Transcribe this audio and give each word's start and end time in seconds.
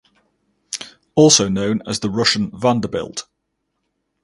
Also 1.13 1.47
known 1.47 1.83
as 1.85 1.99
the 1.99 2.09
Russian 2.09 2.49
Vanderbilt. 2.59 3.27